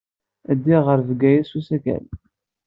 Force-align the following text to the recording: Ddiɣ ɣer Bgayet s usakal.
Ddiɣ 0.57 0.81
ɣer 0.87 0.99
Bgayet 1.07 1.47
s 1.49 1.53
usakal. 1.59 2.03